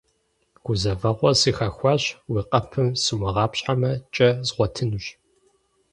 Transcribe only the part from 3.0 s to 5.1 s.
сумыгъапщхьэмэ, кӏэ згъуэтынущ.